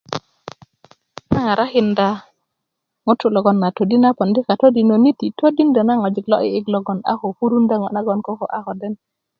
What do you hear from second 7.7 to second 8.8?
ŋo nagoŋ koko 'bak ko